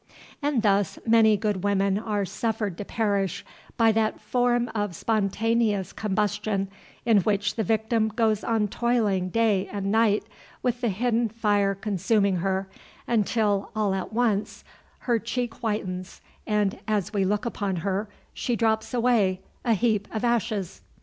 [0.41, 3.45] And thus many good women are suffered to perish
[3.77, 6.69] by that form of spontaneous combustion
[7.05, 10.23] in which the victim goes on toiling day and night
[10.63, 12.67] with the hidden fire consuming her,
[13.05, 14.63] until all at once
[15.01, 20.23] her cheek whitens, and, as we look upon her, she drops away, a heap of
[20.25, 20.81] ashes.